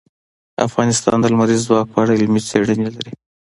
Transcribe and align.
افغانستان 0.67 1.17
د 1.21 1.25
لمریز 1.33 1.61
ځواک 1.67 1.87
په 1.93 1.97
اړه 2.03 2.11
علمي 2.19 2.41
څېړنې 2.49 2.89
لري. 2.95 3.11